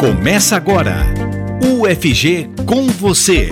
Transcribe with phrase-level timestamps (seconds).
[0.00, 0.96] Começa agora.
[1.62, 3.50] UFG com você.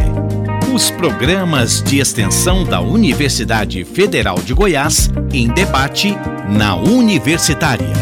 [0.75, 6.15] Os programas de extensão da Universidade Federal de Goiás em debate
[6.49, 7.93] na Universitária.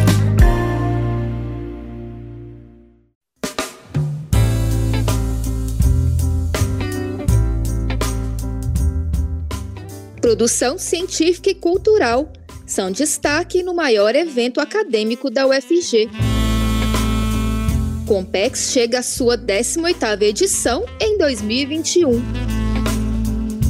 [10.21, 12.33] Produção científica e cultural
[12.65, 16.36] são destaque no maior evento acadêmico da UFG.
[18.07, 22.23] Compex chega à sua 18ª edição em 2021.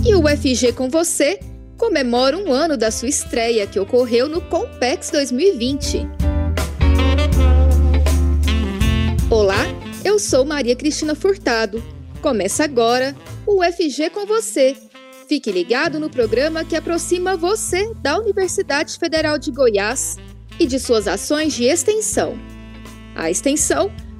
[0.06, 1.40] E o UFG com você
[1.78, 6.06] comemora um ano da sua estreia que ocorreu no Compex 2020.
[9.30, 9.64] Olá,
[10.04, 11.82] eu sou Maria Cristina Furtado.
[12.20, 13.16] Começa agora
[13.46, 14.76] o UFG com você.
[15.26, 20.18] Fique ligado no programa que aproxima você da Universidade Federal de Goiás
[20.60, 22.38] e de suas ações de extensão.
[23.14, 23.90] A extensão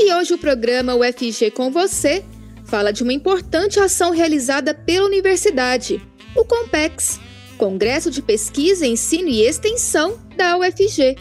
[0.00, 2.24] E hoje o programa UFG com você
[2.64, 6.00] fala de uma importante ação realizada pela universidade,
[6.36, 7.18] o Compex,
[7.56, 11.16] Congresso de Pesquisa, Ensino e Extensão da UFG.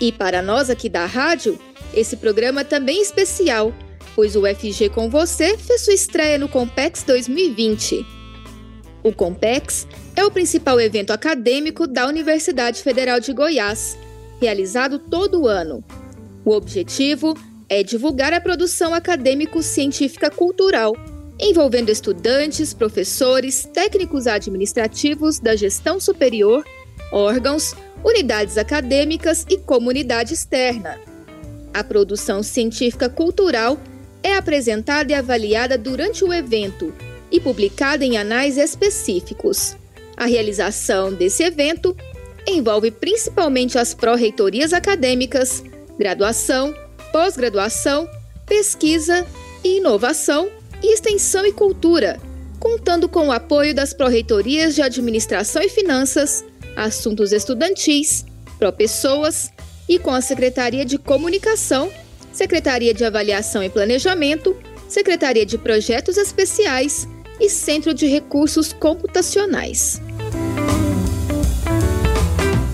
[0.00, 1.56] E para nós aqui da rádio,
[1.94, 3.72] esse programa é também especial,
[4.16, 8.04] pois o UFG com você fez sua estreia no Compex 2020.
[9.04, 13.96] O Compex é o principal evento acadêmico da Universidade Federal de Goiás,
[14.40, 15.84] realizado todo ano.
[16.44, 17.51] O objetivo é
[17.84, 20.94] divulgar a produção acadêmico-científica cultural,
[21.40, 26.64] envolvendo estudantes, professores, técnicos administrativos da gestão superior,
[27.12, 27.74] órgãos,
[28.04, 30.98] unidades acadêmicas e comunidade externa.
[31.72, 33.78] A produção científica cultural
[34.22, 36.92] é apresentada e avaliada durante o evento
[37.30, 39.76] e publicada em anais específicos.
[40.16, 41.96] A realização desse evento
[42.46, 45.64] envolve principalmente as pró-reitorias acadêmicas,
[45.98, 46.74] graduação,
[47.12, 48.08] pós-graduação,
[48.46, 49.26] pesquisa
[49.62, 50.50] e inovação
[50.82, 52.18] e extensão e cultura,
[52.58, 58.24] contando com o apoio das pró-reitorias de Administração e Finanças, Assuntos Estudantis,
[58.58, 59.52] Pró-Pessoas
[59.88, 61.92] e com a Secretaria de Comunicação,
[62.32, 64.56] Secretaria de Avaliação e Planejamento,
[64.88, 67.06] Secretaria de Projetos Especiais
[67.38, 70.00] e Centro de Recursos Computacionais.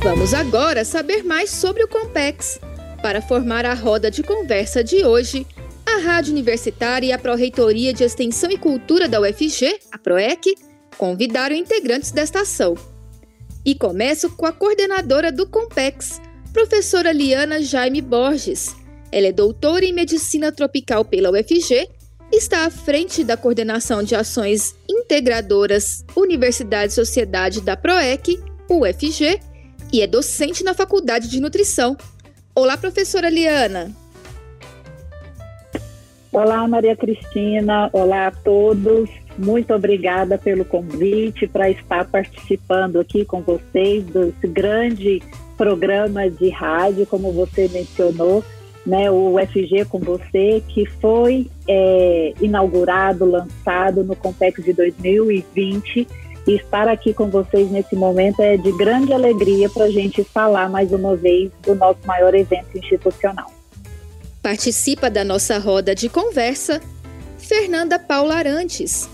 [0.03, 2.61] Vamos agora saber mais sobre o Compex
[3.09, 5.47] para formar a roda de conversa de hoje,
[5.87, 10.55] a Rádio Universitária e a Pró-Reitoria de Extensão e Cultura da UFG, a PROEC,
[10.99, 12.75] convidaram integrantes desta ação.
[13.65, 16.21] E começo com a coordenadora do Compex,
[16.53, 18.77] professora Liana Jaime Borges.
[19.11, 21.89] Ela é doutora em Medicina Tropical pela UFG
[22.31, 29.41] está à frente da coordenação de ações integradoras Universidade e Sociedade da PROEC, UFG,
[29.91, 31.97] e é docente na Faculdade de Nutrição
[32.59, 33.93] Olá, professora Liana.
[36.33, 37.89] Olá, Maria Cristina.
[37.93, 39.09] Olá a todos.
[39.39, 45.23] Muito obrigada pelo convite para estar participando aqui com vocês desse grande
[45.57, 48.43] programa de rádio, como você mencionou,
[48.85, 56.09] né, o UFG com você, que foi é, inaugurado, lançado no Compex de 2020
[56.49, 60.71] e estar aqui com vocês nesse momento é de grande alegria para a gente falar
[60.71, 63.53] mais uma vez do nosso maior evento institucional.
[64.43, 66.81] Participa da nossa roda de conversa
[67.37, 69.09] Fernanda Paula Arantes.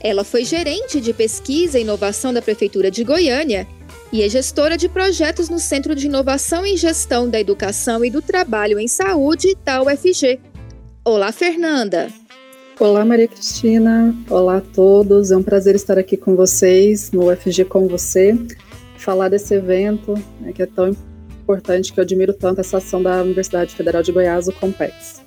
[0.00, 3.66] Ela foi gerente de pesquisa e inovação da Prefeitura de Goiânia
[4.10, 8.22] e é gestora de projetos no Centro de Inovação em Gestão da Educação e do
[8.22, 10.40] Trabalho em Saúde da UFG.
[11.04, 12.08] Olá, Fernanda!
[12.80, 14.14] Olá, Maria Cristina.
[14.30, 15.32] Olá a todos.
[15.32, 18.38] É um prazer estar aqui com vocês no UFG com você,
[18.96, 20.96] falar desse evento né, que é tão
[21.42, 25.20] importante, que eu admiro tanto essa ação da Universidade Federal de Goiás, o Compex.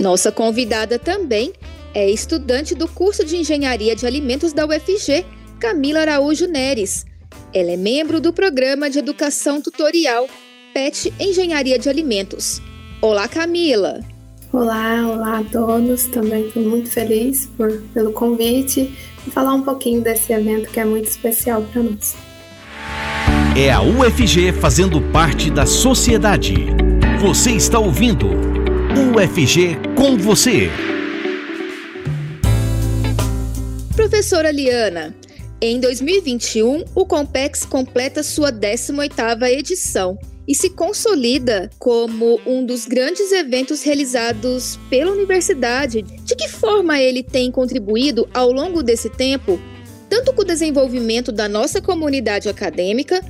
[0.00, 1.52] Nossa convidada também
[1.94, 5.24] é estudante do curso de Engenharia de Alimentos da UFG,
[5.60, 7.06] Camila Araújo Neres.
[7.54, 10.28] Ela é membro do programa de Educação Tutorial
[10.74, 12.60] PET Engenharia de Alimentos.
[13.00, 14.00] Olá, Camila!
[14.58, 16.06] Olá, olá a todos.
[16.06, 18.92] Também estou muito feliz por, pelo convite
[19.24, 22.16] e falar um pouquinho desse evento que é muito especial para nós.
[23.56, 26.56] É a UFG fazendo parte da sociedade.
[27.20, 28.26] Você está ouvindo
[29.14, 30.68] UFG com você.
[33.94, 35.14] Professora Liana,
[35.60, 40.18] em 2021, o Compex completa sua 18ª edição
[40.48, 46.00] e se consolida como um dos grandes eventos realizados pela universidade.
[46.00, 49.60] De que forma ele tem contribuído ao longo desse tempo,
[50.08, 53.20] tanto com o desenvolvimento da nossa comunidade acadêmica,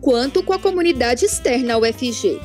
[0.00, 2.40] quanto com a comunidade externa ao UFG?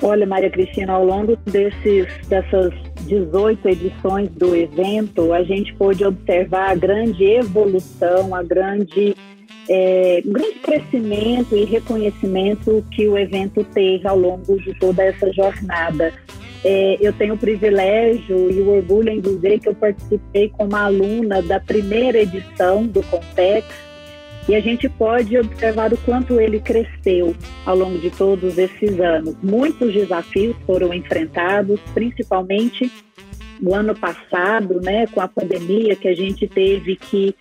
[0.00, 6.70] Olha, Maria Cristina, ao longo desses, dessas 18 edições do evento, a gente pôde observar
[6.70, 9.16] a grande evolução, a grande
[9.68, 16.12] é, grande crescimento e reconhecimento que o evento teve ao longo de toda essa jornada.
[16.64, 21.40] É, eu tenho o privilégio e o orgulho em dizer que eu participei como aluna
[21.42, 23.66] da primeira edição do Compex
[24.48, 27.36] e a gente pode observar o quanto ele cresceu
[27.66, 29.36] ao longo de todos esses anos.
[29.42, 32.90] Muitos desafios foram enfrentados, principalmente
[33.60, 37.34] no ano passado, né, com a pandemia, que a gente teve que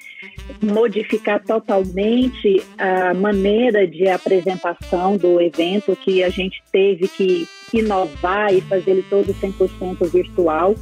[0.61, 8.61] modificar totalmente a maneira de apresentação do evento, que a gente teve que inovar e
[8.61, 10.75] fazer ele todo 100% virtual.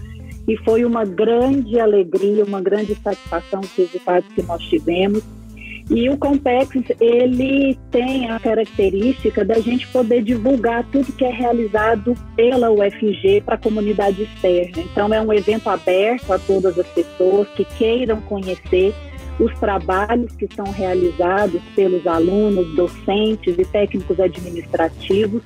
[0.48, 5.24] E foi uma grande alegria, uma grande satisfação os resultados que nós tivemos.
[5.90, 12.16] E o Compex, ele tem a característica da gente poder divulgar tudo que é realizado
[12.36, 14.82] pela UFG para a comunidade externa.
[14.82, 18.96] Então, é um evento aberto a todas as pessoas que queiram conhecer
[19.40, 25.44] os trabalhos que são realizados pelos alunos, docentes e técnicos administrativos,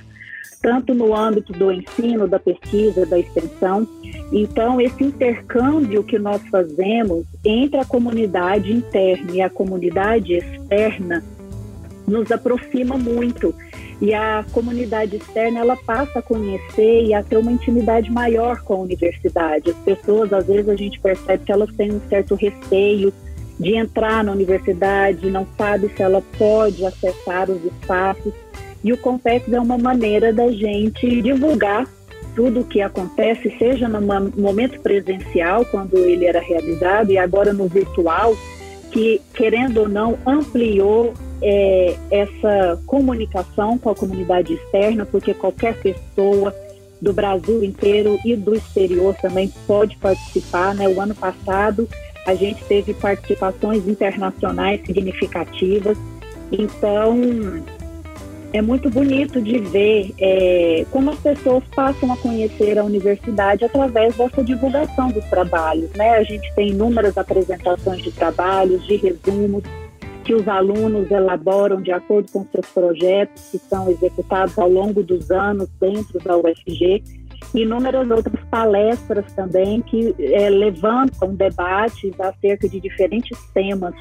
[0.62, 3.86] tanto no âmbito do ensino, da pesquisa, da extensão.
[4.32, 11.24] Então, esse intercâmbio que nós fazemos entre a comunidade interna e a comunidade externa
[12.06, 13.54] nos aproxima muito.
[14.00, 18.74] E a comunidade externa ela passa a conhecer e a ter uma intimidade maior com
[18.74, 19.70] a universidade.
[19.70, 23.12] As pessoas, às vezes, a gente percebe que elas têm um certo receio
[23.58, 28.32] de entrar na universidade, não sabe se ela pode acessar os espaços.
[28.82, 31.86] E o Compex é uma maneira da gente divulgar
[32.34, 34.00] tudo o que acontece, seja no
[34.36, 38.34] momento presencial, quando ele era realizado, e agora no virtual,
[38.90, 41.12] que, querendo ou não, ampliou
[41.42, 46.54] é, essa comunicação com a comunidade externa, porque qualquer pessoa
[47.00, 50.74] do Brasil inteiro e do exterior também pode participar.
[50.74, 50.88] Né?
[50.88, 51.88] O ano passado,
[52.26, 55.96] a gente teve participações internacionais significativas.
[56.52, 57.18] Então,
[58.52, 64.16] é muito bonito de ver é, como as pessoas passam a conhecer a universidade através
[64.16, 65.90] dessa divulgação dos trabalhos.
[65.92, 66.10] Né?
[66.16, 69.62] A gente tem inúmeras apresentações de trabalhos, de resumos,
[70.24, 75.30] que os alunos elaboram de acordo com seus projetos que são executados ao longo dos
[75.30, 77.02] anos dentro da UFG
[77.54, 83.94] inúmeras outras palestras também que é, levantam debates acerca de diferentes temas.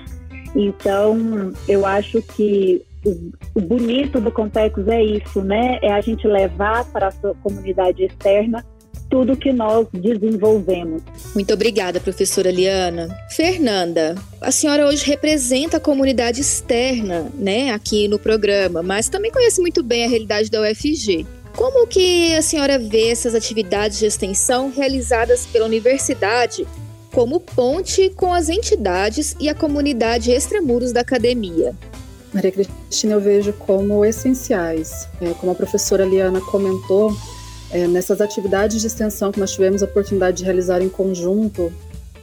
[0.55, 5.79] Então, eu acho que o, bonito do Contexos é isso, né?
[5.81, 8.65] É a gente levar para a sua comunidade externa
[9.09, 11.01] tudo que nós desenvolvemos.
[11.33, 13.07] Muito obrigada, professora Liana.
[13.31, 19.59] Fernanda, a senhora hoje representa a comunidade externa, né, aqui no programa, mas também conhece
[19.61, 21.25] muito bem a realidade da UFG.
[21.55, 26.67] Como que a senhora vê essas atividades de extensão realizadas pela universidade
[27.11, 31.75] como ponte com as entidades e a comunidade extramuros da academia?
[32.33, 35.07] Maria Cristina, eu vejo como essenciais.
[35.21, 37.15] É, como a professora Liana comentou,
[37.71, 41.71] é, nessas atividades de extensão que nós tivemos a oportunidade de realizar em conjunto,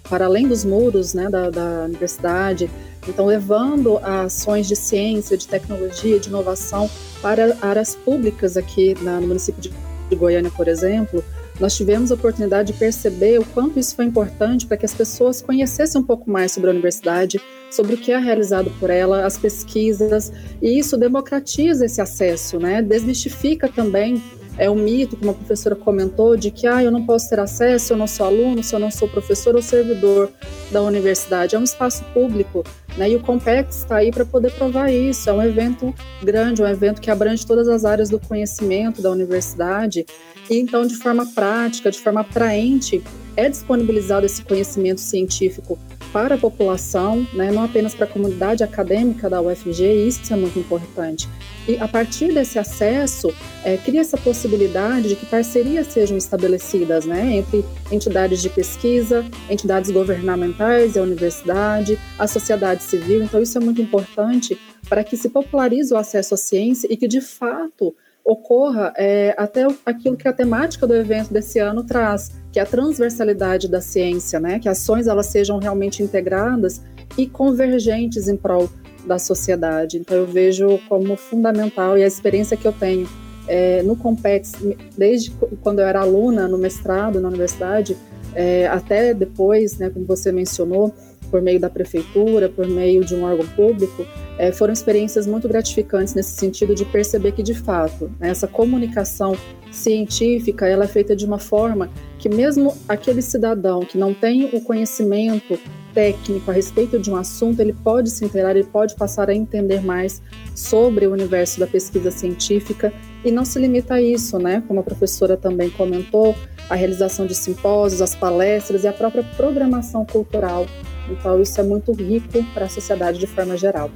[0.09, 2.71] para além dos muros né, da, da universidade,
[3.09, 6.89] então levando ações de ciência, de tecnologia, de inovação
[7.21, 9.73] para áreas públicas aqui na, no município de,
[10.09, 11.25] de Goiânia, por exemplo,
[11.59, 15.41] nós tivemos a oportunidade de perceber o quanto isso foi importante para que as pessoas
[15.41, 17.41] conhecessem um pouco mais sobre a universidade,
[17.77, 22.81] sobre o que é realizado por ela, as pesquisas, e isso democratiza esse acesso, né?
[22.81, 24.23] Desmistifica também
[24.59, 27.93] é um mito, como a professora comentou, de que ah, eu não posso ter acesso,
[27.93, 30.31] eu não sou aluno, se eu não sou professor ou servidor
[30.73, 31.55] da universidade.
[31.55, 32.65] É um espaço público,
[32.97, 33.11] né?
[33.11, 35.29] E o Compex está aí para poder provar isso.
[35.29, 40.07] É um evento grande, um evento que abrange todas as áreas do conhecimento da universidade.
[40.49, 43.03] E então, de forma prática, de forma atraente,
[43.37, 45.79] é disponibilizado esse conhecimento científico
[46.17, 50.59] para a população, né, não apenas para a comunidade acadêmica da UFG, isso é muito
[50.59, 51.29] importante.
[51.69, 53.31] E a partir desse acesso,
[53.63, 59.91] é, cria essa possibilidade de que parcerias sejam estabelecidas né, entre entidades de pesquisa, entidades
[59.91, 63.23] governamentais e a universidade, a sociedade civil.
[63.23, 64.59] Então, isso é muito importante
[64.89, 67.95] para que se popularize o acesso à ciência e que, de fato,
[68.27, 72.67] ocorra é, até aquilo que a temática do evento desse ano traz, que é a
[72.67, 74.59] transversalidade da ciência, né?
[74.59, 76.83] Que ações elas sejam realmente integradas
[77.17, 78.69] e convergentes em prol
[79.07, 79.99] da sociedade.
[79.99, 83.09] Então eu vejo como fundamental e a experiência que eu tenho
[83.47, 84.55] é, no Compex,
[84.99, 85.31] desde
[85.63, 87.97] quando eu era aluna no mestrado na universidade,
[88.35, 90.93] é, até depois, né, como você mencionou,
[91.27, 94.07] por meio da prefeitura, por meio de um órgão público,
[94.39, 99.37] é, foram experiências muito gratificantes nesse sentido de perceber que, de fato, né, essa comunicação
[99.71, 104.61] científica ela é feita de uma forma que mesmo aquele cidadão que não tem o
[104.61, 105.59] conhecimento
[105.93, 109.83] técnico a respeito de um assunto, ele pode se inteirar, ele pode passar a entender
[109.83, 110.23] mais
[110.55, 112.93] sobre o universo da pesquisa científica
[113.25, 114.63] e não se limita a isso, né?
[114.69, 116.35] Como a professora também comentou,
[116.69, 120.67] a realização de simpósios, as palestras e a própria programação cultural.
[121.11, 123.91] Então, isso é muito rico para a sociedade de forma geral.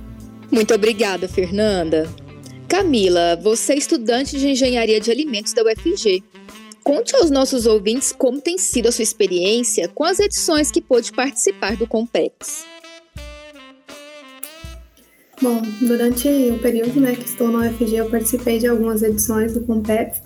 [0.51, 2.09] Muito obrigada, Fernanda.
[2.69, 6.23] Camila, você é estudante de engenharia de alimentos da UFG.
[6.83, 11.13] Conte aos nossos ouvintes como tem sido a sua experiência com as edições que pôde
[11.13, 12.65] participar do Compex.
[15.41, 19.63] Bom, durante o período né, que estou na UFG, eu participei de algumas edições do
[19.63, 20.21] Compex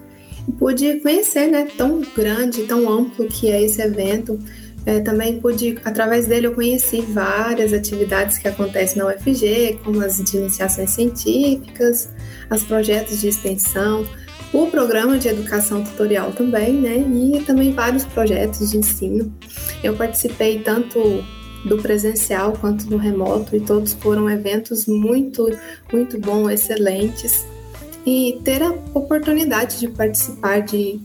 [0.49, 4.39] e pude conhecer né, tão grande, tão amplo que é esse evento.
[4.87, 10.23] É, também pude, através dele, eu conheci várias atividades que acontecem na UFG, como as
[10.23, 12.11] de iniciações científicas,
[12.51, 14.07] os projetos de extensão,
[14.53, 16.99] o programa de educação tutorial também, né?
[16.99, 19.35] E também vários projetos de ensino.
[19.83, 21.25] Eu participei tanto
[21.65, 25.51] do presencial quanto do remoto e todos foram eventos muito,
[25.91, 27.47] muito bons, excelentes
[28.07, 31.01] e ter a oportunidade de participar de,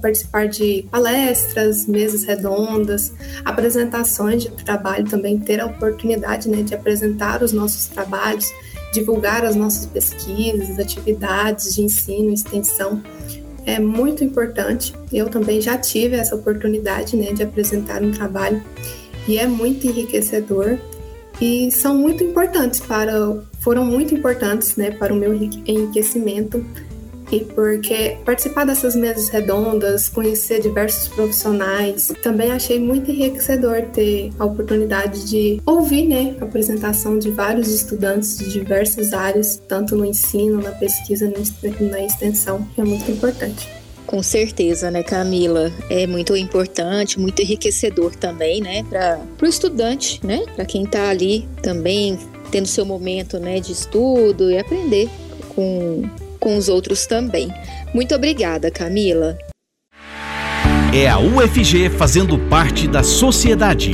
[0.00, 3.12] participar de palestras, mesas redondas,
[3.44, 8.50] apresentações de trabalho, também ter a oportunidade né, de apresentar os nossos trabalhos,
[8.94, 13.02] divulgar as nossas pesquisas, atividades de ensino, extensão,
[13.66, 14.94] é muito importante.
[15.12, 18.62] Eu também já tive essa oportunidade né, de apresentar um trabalho
[19.26, 20.78] e é muito enriquecedor
[21.38, 23.12] e são muito importantes para
[23.60, 26.64] foram muito importantes né, para o meu enriquecimento
[27.30, 34.44] e porque participar dessas mesas redondas, conhecer diversos profissionais, também achei muito enriquecedor ter a
[34.44, 40.62] oportunidade de ouvir né, a apresentação de vários estudantes de diversas áreas, tanto no ensino,
[40.62, 41.30] na pesquisa,
[41.80, 43.77] na extensão, que é muito importante.
[44.08, 45.70] Com certeza, né, Camila?
[45.90, 51.46] É muito importante, muito enriquecedor também, né, para o estudante, né, para quem está ali
[51.62, 52.18] também
[52.50, 55.10] tendo seu momento, né, de estudo e aprender
[55.54, 56.08] com,
[56.40, 57.52] com os outros também.
[57.92, 59.36] Muito obrigada, Camila.
[60.94, 63.92] É a UFG fazendo parte da sociedade.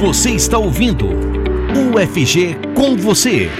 [0.00, 1.06] Você está ouvindo
[1.96, 3.50] UFG com você.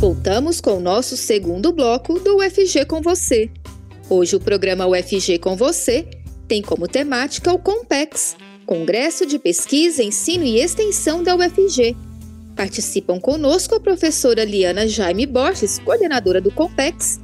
[0.00, 3.50] Voltamos com o nosso segundo bloco do UFG com você.
[4.08, 6.06] Hoje o programa UFG com você
[6.48, 11.94] tem como temática o Compex, Congresso de Pesquisa, Ensino e Extensão da UFG.
[12.56, 17.20] Participam conosco a professora Liana Jaime Borges, coordenadora do Compex,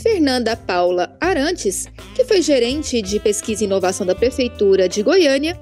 [0.00, 5.60] Fernanda Paula Arantes, que foi gerente de pesquisa e inovação da Prefeitura de Goiânia,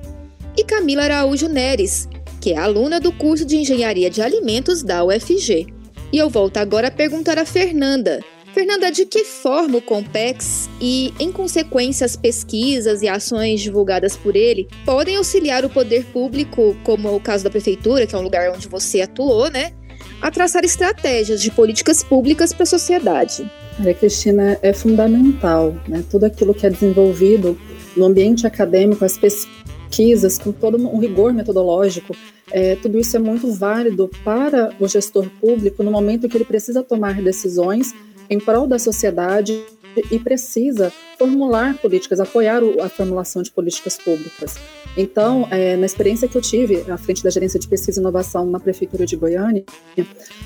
[0.55, 2.07] e Camila Araújo Neres,
[2.43, 5.76] que é aluna do curso de Engenharia de Alimentos da UFG.
[6.13, 8.21] E eu volto agora a perguntar a Fernanda.
[8.55, 14.35] Fernanda, de que forma o Compex e, em consequência, as pesquisas e ações divulgadas por
[14.35, 18.51] ele podem auxiliar o poder público, como o caso da prefeitura, que é um lugar
[18.51, 19.73] onde você atuou, né,
[20.23, 23.51] a traçar estratégias de políticas públicas para a sociedade?
[23.79, 26.03] Maria Cristina, é fundamental, né?
[26.11, 27.59] Tudo aquilo que é desenvolvido
[27.95, 32.17] no ambiente acadêmico, as pesquisas, com todo um rigor metodológico,
[32.51, 36.83] é, tudo isso é muito válido para o gestor público no momento que ele precisa
[36.83, 37.95] tomar decisões
[38.31, 39.65] em prol da sociedade
[40.11, 44.57] e precisa formular políticas, apoiar a formulação de políticas públicas.
[44.97, 48.47] Então, é, na experiência que eu tive à frente da gerência de pesquisa e inovação
[48.47, 49.65] na prefeitura de Goiânia,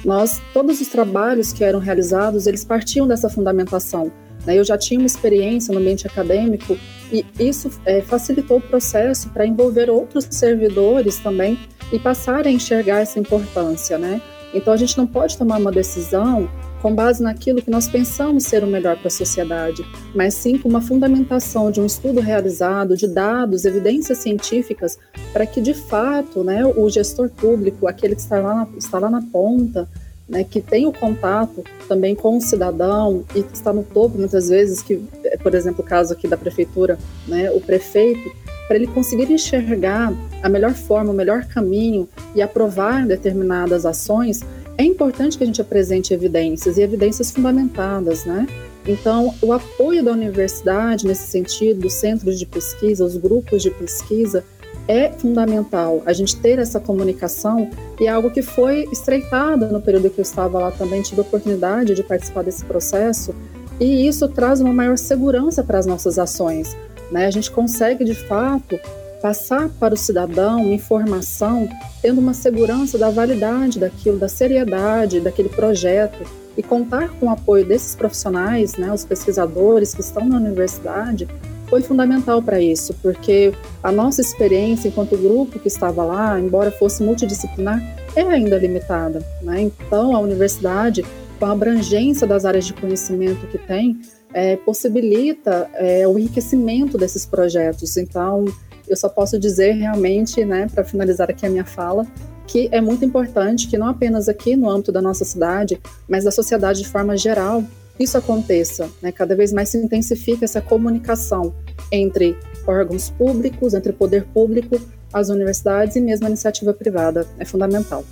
[0.04, 4.12] nós todos os trabalhos que eram realizados eles partiam dessa fundamentação.
[4.46, 4.58] Né?
[4.58, 6.76] Eu já tinha uma experiência no ambiente acadêmico
[7.12, 11.58] e isso é, facilitou o processo para envolver outros servidores também
[11.92, 14.20] e passar a enxergar essa importância, né?
[14.52, 16.48] Então a gente não pode tomar uma decisão
[16.82, 20.68] com base naquilo que nós pensamos ser o melhor para a sociedade, mas sim com
[20.68, 24.98] uma fundamentação de um estudo realizado, de dados, evidências científicas,
[25.32, 29.10] para que de fato, né, o gestor público, aquele que está lá na, está lá
[29.10, 29.86] na ponta,
[30.26, 34.48] né, que tem o contato também com o cidadão e que está no topo muitas
[34.48, 34.96] vezes, que,
[35.42, 38.30] por exemplo, o caso aqui da prefeitura, né, o prefeito,
[38.70, 44.42] para ele conseguir enxergar a melhor forma, o melhor caminho e aprovar determinadas ações,
[44.78, 48.46] é importante que a gente apresente evidências e evidências fundamentadas, né?
[48.86, 54.44] Então, o apoio da universidade nesse sentido, os centros de pesquisa, os grupos de pesquisa,
[54.86, 57.68] é fundamental a gente ter essa comunicação
[58.00, 61.24] e é algo que foi estreitado no período que eu estava lá também, tive a
[61.24, 63.34] oportunidade de participar desse processo
[63.80, 66.76] e isso traz uma maior segurança para as nossas ações.
[67.10, 67.26] Né?
[67.26, 68.78] A gente consegue, de fato,
[69.20, 71.68] passar para o cidadão informação
[72.00, 76.24] tendo uma segurança da validade daquilo, da seriedade daquele projeto
[76.56, 81.28] e contar com o apoio desses profissionais, né, os pesquisadores que estão na universidade,
[81.68, 87.02] foi fundamental para isso, porque a nossa experiência enquanto grupo que estava lá, embora fosse
[87.02, 87.80] multidisciplinar,
[88.16, 89.24] é ainda limitada.
[89.40, 89.62] Né?
[89.62, 91.04] Então, a universidade,
[91.38, 94.00] com a abrangência das áreas de conhecimento que tem,
[94.32, 97.96] é, possibilita é, o enriquecimento desses projetos.
[97.96, 98.44] Então,
[98.88, 102.06] eu só posso dizer realmente, né, para finalizar aqui a minha fala,
[102.46, 106.32] que é muito importante que não apenas aqui no âmbito da nossa cidade, mas da
[106.32, 107.62] sociedade de forma geral,
[107.98, 108.90] isso aconteça.
[109.00, 109.12] Né?
[109.12, 111.54] Cada vez mais se intensifica essa comunicação
[111.92, 114.80] entre órgãos públicos, entre o poder público,
[115.12, 117.26] as universidades e mesmo a iniciativa privada.
[117.38, 118.04] É fundamental.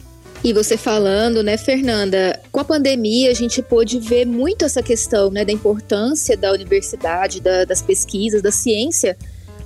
[0.45, 5.30] E você falando, né, Fernanda, com a pandemia a gente pôde ver muito essa questão,
[5.30, 9.16] né, da importância da universidade, da, das pesquisas, da ciência,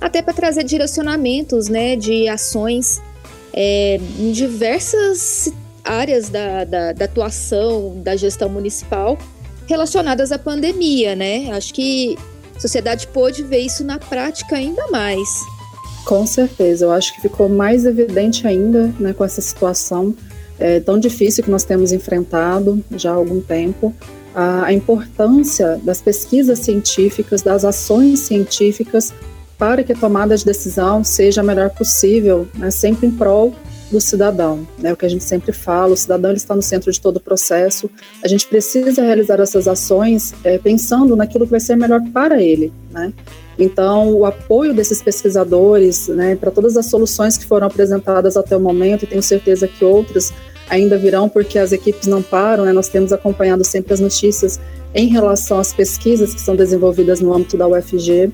[0.01, 3.01] até para trazer direcionamentos, né, de ações
[3.53, 5.53] é, em diversas
[5.83, 9.17] áreas da, da, da atuação da gestão municipal
[9.67, 11.49] relacionadas à pandemia, né?
[11.51, 12.17] Acho que
[12.55, 15.27] a sociedade pôde ver isso na prática ainda mais.
[16.05, 20.13] Com certeza, eu acho que ficou mais evidente ainda né, com essa situação
[20.63, 23.93] é, tão difícil que nós temos enfrentado já há algum tempo,
[24.33, 29.13] a, a importância das pesquisas científicas, das ações científicas
[29.57, 33.53] para que a tomada de decisão seja a melhor possível, né, sempre em prol
[33.91, 34.65] do cidadão.
[34.79, 34.93] É né?
[34.93, 37.19] o que a gente sempre fala, o cidadão ele está no centro de todo o
[37.19, 37.89] processo.
[38.23, 42.73] A gente precisa realizar essas ações é, pensando naquilo que vai ser melhor para ele.
[42.89, 43.13] Né?
[43.59, 48.59] Então, o apoio desses pesquisadores né, para todas as soluções que foram apresentadas até o
[48.59, 50.33] momento, e tenho certeza que outras
[50.69, 52.73] ainda virão, porque as equipes não param, né?
[52.73, 54.59] nós temos acompanhado sempre as notícias
[54.93, 58.31] em relação às pesquisas que são desenvolvidas no âmbito da UFG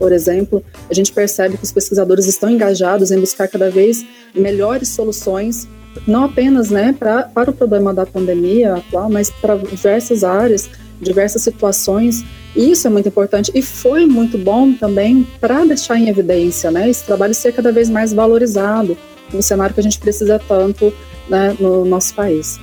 [0.00, 4.02] por exemplo, a gente percebe que os pesquisadores estão engajados em buscar cada vez
[4.34, 5.68] melhores soluções,
[6.06, 11.42] não apenas né, pra, para o problema da pandemia atual, mas para diversas áreas, diversas
[11.42, 12.24] situações.
[12.56, 16.88] E isso é muito importante e foi muito bom também para deixar em evidência né,
[16.88, 18.96] esse trabalho ser cada vez mais valorizado
[19.30, 20.94] no cenário que a gente precisa tanto
[21.30, 22.58] né, no nosso país.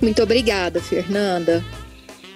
[0.00, 1.64] Muito obrigada, Fernanda.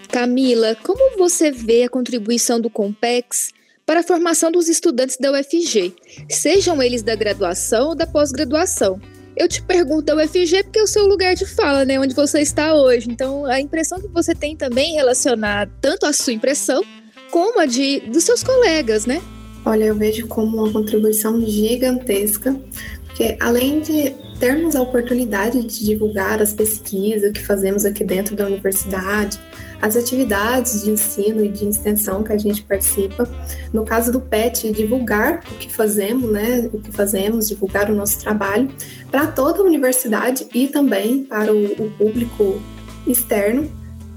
[0.09, 3.53] Camila, como você vê a contribuição do Compex
[3.85, 5.95] para a formação dos estudantes da UFG,
[6.31, 9.01] sejam eles da graduação ou da pós-graduação.
[9.37, 12.01] Eu te pergunto da UFG porque é o seu lugar de fala, né?
[12.01, 13.09] Onde você está hoje.
[13.11, 16.83] Então, a impressão que você tem também relacionada tanto a sua impressão
[17.31, 19.21] como a de dos seus colegas, né?
[19.65, 22.57] Olha, eu vejo como uma contribuição gigantesca,
[23.05, 28.47] porque além de termos a oportunidade de divulgar as pesquisas que fazemos aqui dentro da
[28.47, 29.39] universidade,
[29.81, 33.29] as atividades de ensino e de extensão que a gente participa.
[33.73, 36.69] No caso do PET, divulgar o que fazemos, né?
[36.73, 38.71] O que fazemos, divulgar o nosso trabalho
[39.11, 42.61] para toda a universidade e também para o, o público
[43.07, 43.71] externo.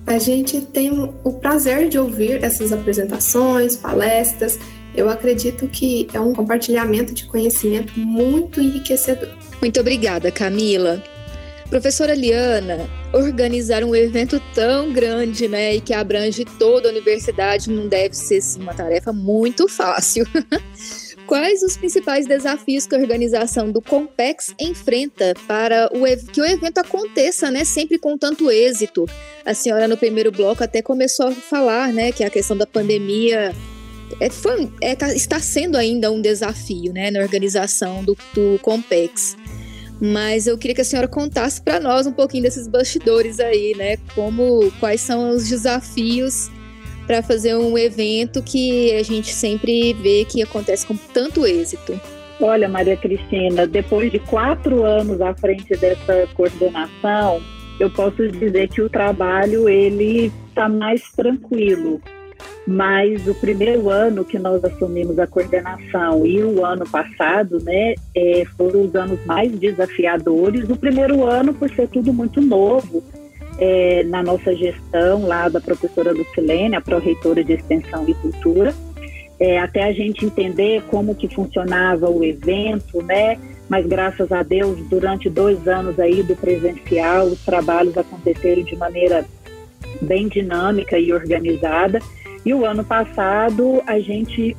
[0.08, 0.92] A gente tem
[1.24, 4.58] o prazer de ouvir essas apresentações, palestras.
[4.96, 9.30] Eu acredito que é um compartilhamento de conhecimento muito enriquecedor.
[9.62, 11.04] Muito obrigada, Camila.
[11.70, 17.88] Professora Liana, organizar um evento tão grande, né, e que abrange toda a universidade não
[17.88, 20.26] deve ser sim, uma tarefa muito fácil.
[21.28, 26.80] Quais os principais desafios que a organização do Compex enfrenta para o, que o evento
[26.80, 29.06] aconteça, né, sempre com tanto êxito?
[29.46, 33.54] A senhora no primeiro bloco até começou a falar, né, que a questão da pandemia
[34.20, 39.38] é, foi, é, tá, está sendo ainda um desafio, né, na organização do, do Compex.
[40.02, 43.98] Mas eu queria que a senhora contasse para nós um pouquinho desses bastidores aí, né?
[44.16, 46.50] Como, quais são os desafios
[47.06, 52.00] para fazer um evento que a gente sempre vê que acontece com tanto êxito.
[52.40, 57.42] Olha, Maria Cristina, depois de quatro anos à frente dessa coordenação,
[57.80, 62.00] eu posso dizer que o trabalho ele está mais tranquilo
[62.70, 68.44] mas o primeiro ano que nós assumimos a coordenação e o ano passado, né, é,
[68.56, 70.70] foram os anos mais desafiadores.
[70.70, 73.04] O primeiro ano, por ser tudo muito novo,
[73.58, 78.72] é, na nossa gestão lá da professora Lucilene, a pró-reitora de Extensão e Cultura,
[79.40, 84.78] é, até a gente entender como que funcionava o evento, né, mas graças a Deus,
[84.90, 89.26] durante dois anos aí do presencial, os trabalhos aconteceram de maneira
[90.04, 92.00] bem dinâmica e organizada.
[92.46, 94.56] E o ano passado a gente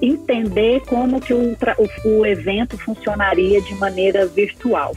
[0.00, 1.56] entender como que o,
[2.04, 4.92] o, o evento funcionaria de maneira virtual.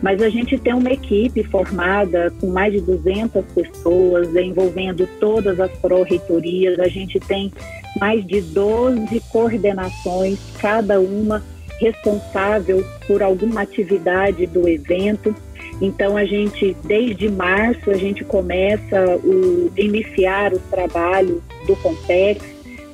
[0.00, 5.70] Mas a gente tem uma equipe formada com mais de 200 pessoas, envolvendo todas as
[5.78, 6.78] pró-reitorias.
[6.78, 7.50] A gente tem
[7.98, 11.42] mais de 12 coordenações, cada uma
[11.80, 15.34] responsável por alguma atividade do evento.
[15.80, 22.42] Então a gente, desde março, a gente começa o iniciar os trabalhos do Compex,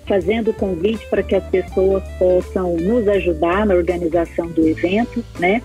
[0.07, 5.63] fazendo convite para que as pessoas possam nos ajudar na organização do evento, né?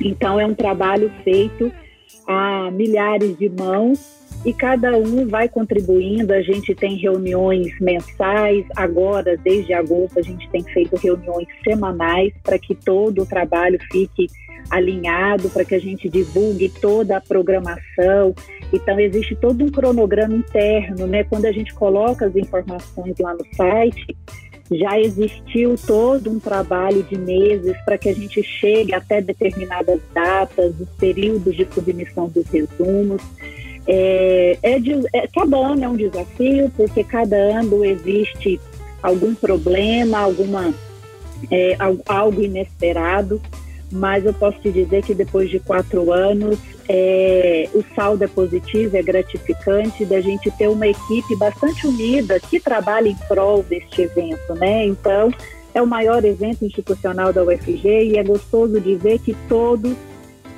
[0.00, 1.70] Então é um trabalho feito
[2.26, 4.14] a milhares de mãos
[4.44, 6.32] e cada um vai contribuindo.
[6.32, 12.58] A gente tem reuniões mensais, agora, desde agosto, a gente tem feito reuniões semanais para
[12.58, 14.28] que todo o trabalho fique
[14.70, 18.34] alinhado, para que a gente divulgue toda a programação.
[18.72, 21.24] Então, existe todo um cronograma interno, né?
[21.24, 24.16] Quando a gente coloca as informações lá no site,
[24.70, 30.74] já existiu todo um trabalho de meses para que a gente chegue até determinadas datas,
[30.80, 33.22] os períodos de submissão dos resumos.
[33.86, 38.58] É, é, de, é, cada ano é um desafio, porque cada ano existe
[39.02, 40.72] algum problema, alguma,
[41.50, 43.40] é, algo inesperado,
[43.94, 48.96] mas eu posso te dizer que depois de quatro anos é, o saldo é positivo,
[48.96, 54.52] é gratificante da gente ter uma equipe bastante unida que trabalha em prol deste evento,
[54.56, 54.84] né?
[54.84, 55.32] Então,
[55.72, 59.94] é o maior evento institucional da UFG e é gostoso de ver que todos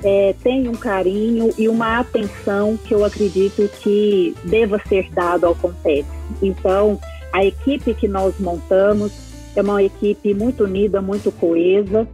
[0.03, 5.55] é, têm um carinho e uma atenção que eu acredito que deva ser dado ao
[5.55, 6.07] Compex.
[6.41, 6.99] Então,
[7.31, 9.11] a equipe que nós montamos
[9.55, 12.07] é uma equipe muito unida, muito coesa,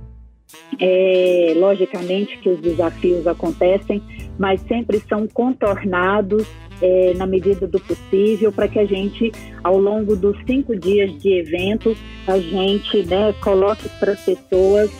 [0.79, 4.01] é, logicamente que os desafios acontecem,
[4.37, 6.47] mas sempre são contornados
[6.81, 9.31] é, na medida do possível para que a gente,
[9.63, 11.95] ao longo dos cinco dias de evento,
[12.27, 14.91] a gente né, coloque para as pessoas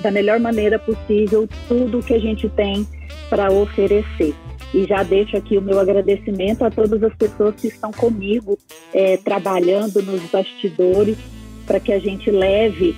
[0.00, 2.86] da melhor maneira possível tudo o que a gente tem
[3.28, 4.34] para oferecer.
[4.72, 8.58] E já deixo aqui o meu agradecimento a todas as pessoas que estão comigo
[8.92, 11.16] é, trabalhando nos bastidores
[11.64, 12.94] para que a gente leve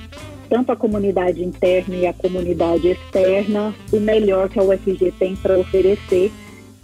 [0.48, 5.58] tanto a comunidade interna e a comunidade externa, o melhor que a UFG tem para
[5.58, 6.30] oferecer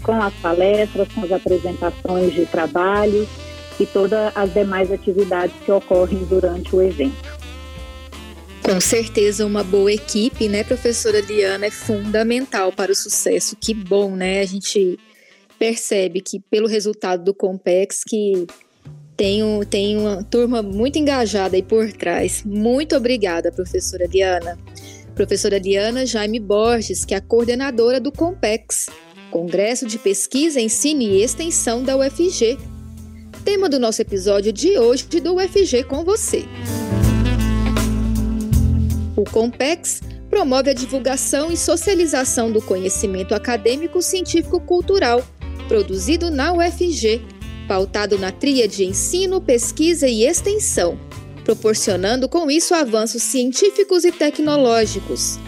[0.03, 3.27] com as palestras, com as apresentações de trabalho
[3.79, 7.33] e todas as demais atividades que ocorrem durante o evento.
[8.63, 13.57] Com certeza, uma boa equipe, né, professora Liana, é fundamental para o sucesso.
[13.61, 14.41] Que bom, né?
[14.41, 14.99] A gente
[15.59, 18.47] percebe que pelo resultado do Compex que
[19.17, 22.43] tem, um, tem uma turma muito engajada aí por trás.
[22.45, 24.59] Muito obrigada, professora Liana.
[25.15, 28.89] Professora Liana Jaime Borges, que é a coordenadora do COMPEX,
[29.31, 32.57] Congresso de Pesquisa, Ensino e Extensão da UFG.
[33.45, 36.45] Tema do nosso episódio de hoje do UFG com você.
[39.17, 45.23] O COMPEX promove a divulgação e socialização do conhecimento acadêmico, científico, cultural,
[45.69, 47.21] produzido na UFG
[47.73, 51.01] pautado na tríade ensino, pesquisa e extensão,
[51.43, 55.39] proporcionando com isso avanços científicos e tecnológicos.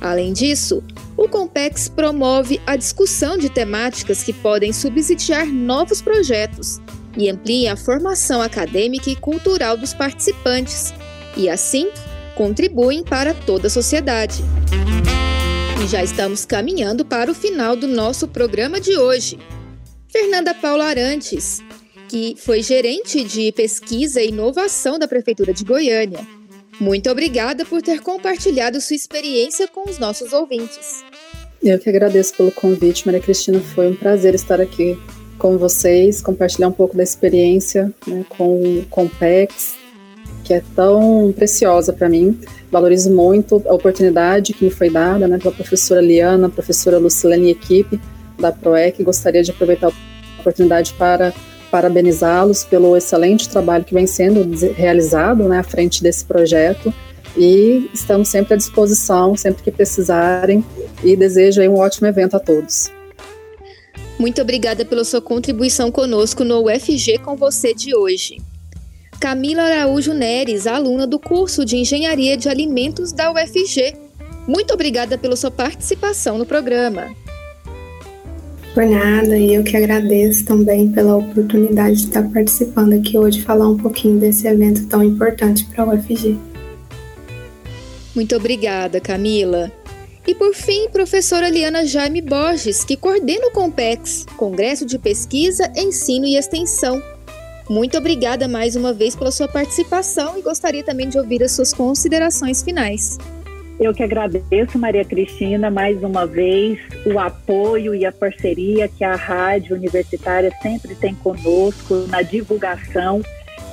[0.00, 0.80] Além disso,
[1.16, 6.80] o Compex promove a discussão de temáticas que podem subsidiar novos projetos
[7.16, 10.94] e amplia a formação acadêmica e cultural dos participantes,
[11.36, 11.90] e assim
[12.36, 14.44] contribuem para toda a sociedade.
[15.82, 19.36] E já estamos caminhando para o final do nosso programa de hoje.
[20.18, 21.62] Fernanda Paula Arantes,
[22.08, 26.20] que foi gerente de pesquisa e inovação da Prefeitura de Goiânia.
[26.80, 31.04] Muito obrigada por ter compartilhado sua experiência com os nossos ouvintes.
[31.62, 33.60] Eu que agradeço pelo convite, Maria Cristina.
[33.60, 34.98] Foi um prazer estar aqui
[35.36, 39.74] com vocês, compartilhar um pouco da experiência né, com o Compex,
[40.44, 42.40] que é tão preciosa para mim.
[42.72, 47.50] Valorizo muito a oportunidade que me foi dada né, pela professora Liana, professora Lucilene e
[47.50, 48.00] equipe
[48.38, 49.02] da PROEC.
[49.02, 51.32] Gostaria de aproveitar a oportunidade para
[51.70, 56.92] parabenizá-los pelo excelente trabalho que vem sendo realizado né, à frente desse projeto
[57.36, 60.64] e estamos sempre à disposição, sempre que precisarem,
[61.04, 62.90] e desejo um ótimo evento a todos.
[64.18, 68.38] Muito obrigada pela sua contribuição conosco no UFG com você de hoje.
[69.20, 73.94] Camila Araújo Neres, aluna do curso de Engenharia de Alimentos da UFG.
[74.48, 77.14] Muito obrigada pela sua participação no programa.
[78.76, 83.70] Por nada, e eu que agradeço também pela oportunidade de estar participando aqui hoje, falar
[83.70, 86.36] um pouquinho desse evento tão importante para a UFG.
[88.14, 89.72] Muito obrigada, Camila.
[90.26, 96.26] E por fim, professora Liana Jaime Borges, que coordena o COMPEX, Congresso de Pesquisa, Ensino
[96.26, 97.02] e Extensão.
[97.70, 101.72] Muito obrigada mais uma vez pela sua participação e gostaria também de ouvir as suas
[101.72, 103.16] considerações finais.
[103.78, 109.14] Eu que agradeço, Maria Cristina, mais uma vez, o apoio e a parceria que a
[109.14, 113.20] Rádio Universitária sempre tem conosco na divulgação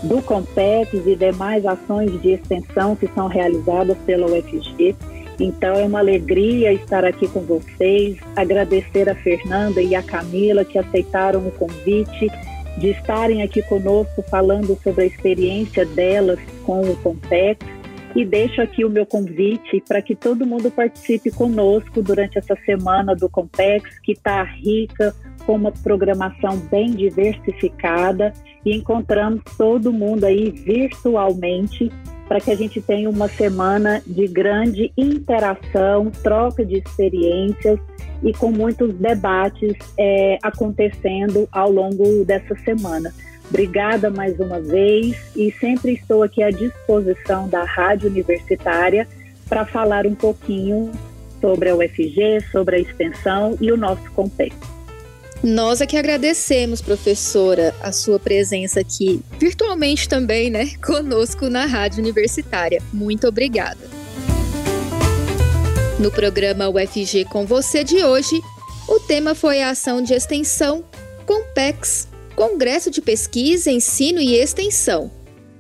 [0.04, 4.94] do COMPEX e demais ações de extensão que são realizadas pela UFG.
[5.40, 10.78] Então é uma alegria estar aqui com vocês, agradecer a Fernanda e a Camila que
[10.78, 12.30] aceitaram o convite
[12.78, 17.66] de estarem aqui conosco falando sobre a experiência delas com o Compex
[18.16, 23.16] e deixo aqui o meu convite para que todo mundo participe conosco durante essa semana
[23.16, 28.32] do Compex, que está rica, com uma programação bem diversificada
[28.66, 31.92] e encontramos todo mundo aí virtualmente
[32.28, 37.80] para que a gente tenha uma semana de grande interação, troca de experiências
[38.24, 43.14] e com muitos debates é, acontecendo ao longo dessa semana.
[43.54, 49.08] Obrigada mais uma vez e sempre estou aqui à disposição da Rádio Universitária
[49.48, 50.92] para falar um pouquinho
[51.40, 54.58] sobre a UFG, sobre a extensão e o nosso compêndio.
[55.44, 62.00] Nós é que agradecemos, professora, a sua presença aqui, virtualmente também, né, conosco na Rádio
[62.00, 62.82] Universitária.
[62.92, 63.88] Muito obrigada.
[66.00, 68.42] No programa UFG com você de hoje,
[68.90, 70.84] o tema foi a ação de extensão
[71.28, 75.12] Compex Congresso de Pesquisa, Ensino e Extensão.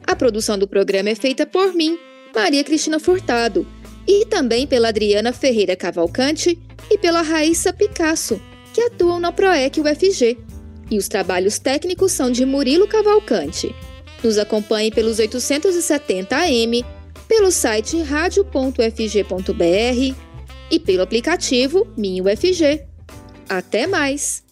[0.05, 1.97] A produção do programa é feita por mim,
[2.35, 3.65] Maria Cristina Furtado,
[4.07, 6.59] e também pela Adriana Ferreira Cavalcante
[6.89, 8.41] e pela Raíssa Picasso,
[8.73, 10.37] que atuam na PROEC UFG.
[10.91, 13.73] E os trabalhos técnicos são de Murilo Cavalcante.
[14.23, 16.85] Nos acompanhe pelos 870 AM,
[17.27, 18.73] pelo site radio.fg.br
[20.69, 22.85] e pelo aplicativo Minho UFG.
[23.47, 24.43] Até mais!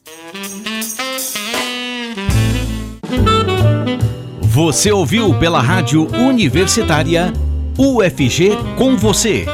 [4.53, 7.31] Você ouviu pela Rádio Universitária
[7.77, 9.45] UFG com você.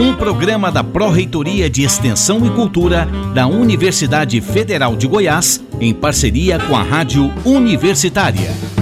[0.00, 6.58] Um programa da Pró-Reitoria de Extensão e Cultura da Universidade Federal de Goiás, em parceria
[6.58, 8.75] com a Rádio Universitária.